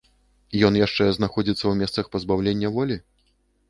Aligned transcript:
Ён 0.69 0.79
яшчэ 0.85 1.03
знаходзіцца 1.19 1.61
ў 1.71 1.85
месцах 1.85 2.05
пазбаўлення 2.19 2.67
волі? 2.81 3.03